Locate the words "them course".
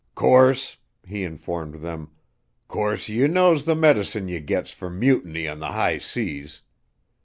1.75-3.07